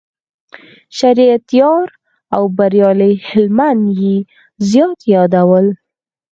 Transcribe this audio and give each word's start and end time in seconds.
شریعت 0.99 1.45
یار 1.59 1.87
او 2.35 2.43
بریالي 2.57 3.13
هلمند 3.29 3.83
یې 3.99 4.15
زیات 4.69 4.99
یادول. 5.13 5.67